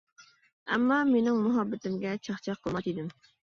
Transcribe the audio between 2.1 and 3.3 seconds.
چاقچاق قىلما جىنىم!